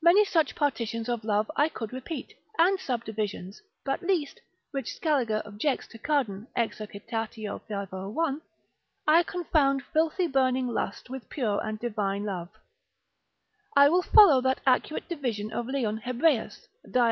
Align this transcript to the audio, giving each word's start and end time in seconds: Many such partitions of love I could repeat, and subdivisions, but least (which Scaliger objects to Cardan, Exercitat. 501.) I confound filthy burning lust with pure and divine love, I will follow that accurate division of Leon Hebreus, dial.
Many 0.00 0.24
such 0.24 0.54
partitions 0.54 1.08
of 1.08 1.24
love 1.24 1.50
I 1.56 1.68
could 1.68 1.92
repeat, 1.92 2.32
and 2.56 2.78
subdivisions, 2.78 3.60
but 3.84 4.00
least 4.00 4.40
(which 4.70 4.94
Scaliger 4.94 5.42
objects 5.44 5.88
to 5.88 5.98
Cardan, 5.98 6.46
Exercitat. 6.56 7.34
501.) 7.34 8.42
I 9.08 9.24
confound 9.24 9.82
filthy 9.92 10.28
burning 10.28 10.68
lust 10.68 11.10
with 11.10 11.28
pure 11.28 11.60
and 11.66 11.80
divine 11.80 12.22
love, 12.22 12.50
I 13.74 13.88
will 13.88 14.02
follow 14.02 14.40
that 14.42 14.60
accurate 14.68 15.08
division 15.08 15.52
of 15.52 15.66
Leon 15.66 15.96
Hebreus, 16.04 16.68
dial. 16.88 17.04